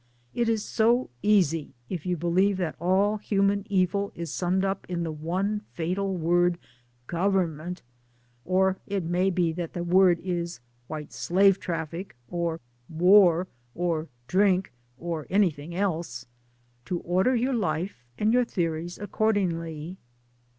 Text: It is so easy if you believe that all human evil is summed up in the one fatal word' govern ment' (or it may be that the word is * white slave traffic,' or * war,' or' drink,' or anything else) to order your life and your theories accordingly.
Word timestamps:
It 0.33 0.49
is 0.49 0.65
so 0.65 1.11
easy 1.21 1.75
if 1.87 2.07
you 2.07 2.17
believe 2.17 2.57
that 2.57 2.73
all 2.79 3.17
human 3.17 3.67
evil 3.69 4.11
is 4.15 4.31
summed 4.33 4.65
up 4.65 4.83
in 4.89 5.03
the 5.03 5.11
one 5.11 5.59
fatal 5.73 6.17
word' 6.17 6.57
govern 7.05 7.55
ment' 7.57 7.83
(or 8.43 8.77
it 8.87 9.03
may 9.03 9.29
be 9.29 9.51
that 9.51 9.73
the 9.73 9.83
word 9.83 10.19
is 10.23 10.59
* 10.73 10.87
white 10.87 11.13
slave 11.13 11.59
traffic,' 11.59 12.15
or 12.27 12.59
* 12.79 12.89
war,' 13.03 13.45
or' 13.75 14.07
drink,' 14.35 14.71
or 14.97 15.27
anything 15.29 15.75
else) 15.75 16.25
to 16.85 16.99
order 17.01 17.35
your 17.35 17.53
life 17.53 18.03
and 18.17 18.33
your 18.33 18.43
theories 18.43 18.97
accordingly. 18.97 19.97